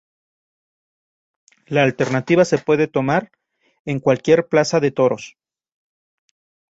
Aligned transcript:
La 1.67 1.83
alternativa 1.83 2.43
se 2.43 2.57
puede 2.57 2.87
tomar 2.87 3.31
en 3.85 3.99
cualquier 3.99 4.47
plaza 4.47 4.79
de 4.79 4.89
toros. 4.89 5.37